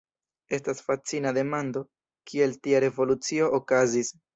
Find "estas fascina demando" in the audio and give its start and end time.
0.57-1.85